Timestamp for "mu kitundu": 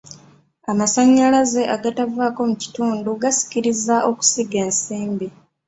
2.49-3.09